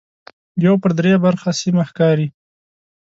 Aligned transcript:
یو 0.65 0.73
پر 0.81 0.91
درې 0.99 1.13
برخه 1.25 1.49
سیمه 1.61 1.83
ښکاري. 1.89 2.27